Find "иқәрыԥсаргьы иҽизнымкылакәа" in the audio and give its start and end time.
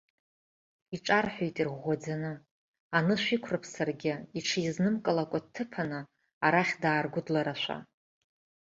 3.35-5.39